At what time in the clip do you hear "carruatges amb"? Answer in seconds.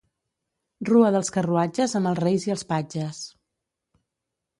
1.35-2.11